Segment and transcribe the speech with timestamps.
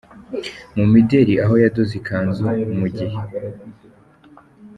[0.75, 2.47] Mu mideli aho yadoze ikanzu
[2.79, 3.17] mu gihe.